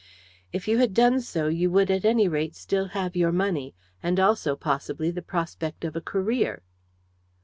"If 0.51 0.67
you 0.67 0.79
had 0.79 0.95
done 0.95 1.19
so 1.21 1.47
you 1.47 1.69
would 1.69 1.91
at 1.91 2.05
any 2.05 2.27
rate 2.27 2.55
still 2.55 2.87
have 2.97 3.15
your 3.15 3.31
money, 3.31 3.75
and 4.01 4.19
also, 4.19 4.55
possibly, 4.55 5.11
the 5.11 5.21
prospect 5.21 5.85
of 5.85 5.95
a 5.95 6.01
career." 6.01 6.63